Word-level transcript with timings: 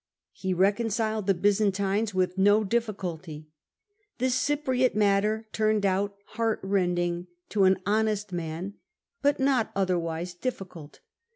He 0.31 0.51
reconciled 0.55 1.27
the 1.27 1.35
Byzantines 1.35 2.11
with 2.11 2.35
no 2.35 2.63
difficulty: 2.63 3.49
the 4.17 4.31
Cypriot 4.31 4.95
matter 4.95 5.47
turned 5.51 5.85
out 5.85 6.17
heart 6.29 6.59
rend 6.63 6.97
ing 6.97 7.27
to 7.49 7.65
an 7.65 7.77
honest 7.85 8.33
man, 8.33 8.73
but 9.21 9.39
not 9.39 9.71
otherwise 9.75 10.33
difficult. 10.33 11.01